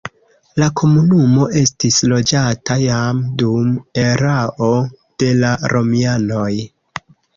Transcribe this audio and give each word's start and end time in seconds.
La 0.61 0.67
komunumo 0.79 1.43
estis 1.59 1.99
loĝata 2.13 2.77
jam 2.85 3.19
dum 3.43 3.75
erao 4.05 4.73
de 5.25 5.33
la 5.43 5.53
romianoj. 5.75 6.51